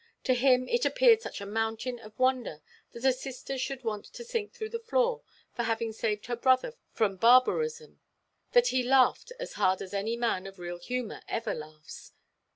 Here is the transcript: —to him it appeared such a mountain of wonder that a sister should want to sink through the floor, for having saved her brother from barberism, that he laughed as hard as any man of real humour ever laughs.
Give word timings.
—to 0.23 0.33
him 0.33 0.67
it 0.67 0.83
appeared 0.83 1.21
such 1.21 1.39
a 1.41 1.45
mountain 1.45 1.99
of 1.99 2.17
wonder 2.17 2.59
that 2.91 3.05
a 3.05 3.13
sister 3.13 3.55
should 3.55 3.83
want 3.83 4.03
to 4.03 4.23
sink 4.23 4.51
through 4.51 4.67
the 4.67 4.79
floor, 4.79 5.21
for 5.53 5.61
having 5.61 5.93
saved 5.93 6.25
her 6.25 6.35
brother 6.35 6.73
from 6.91 7.17
barberism, 7.17 7.99
that 8.53 8.69
he 8.69 8.81
laughed 8.81 9.31
as 9.39 9.53
hard 9.53 9.79
as 9.79 9.93
any 9.93 10.17
man 10.17 10.47
of 10.47 10.57
real 10.57 10.79
humour 10.79 11.21
ever 11.27 11.53
laughs. 11.53 12.13